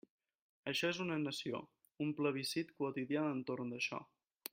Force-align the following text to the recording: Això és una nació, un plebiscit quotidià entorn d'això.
Això 0.71 0.89
és 0.93 1.01
una 1.03 1.17
nació, 1.25 1.59
un 2.05 2.13
plebiscit 2.21 2.73
quotidià 2.81 3.27
entorn 3.35 3.75
d'això. 3.77 4.01